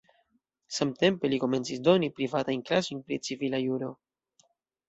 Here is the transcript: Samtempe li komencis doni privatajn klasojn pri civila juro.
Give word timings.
Samtempe 0.77 1.31
li 1.33 1.39
komencis 1.43 1.83
doni 1.89 2.11
privatajn 2.21 2.65
klasojn 2.71 3.05
pri 3.11 3.23
civila 3.29 3.61
juro. 3.67 3.93